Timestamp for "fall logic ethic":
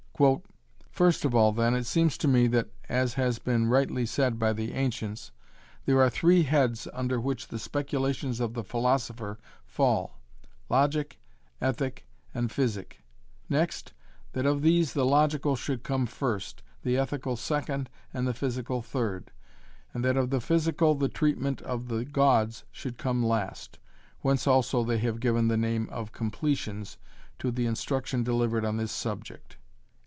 9.65-12.05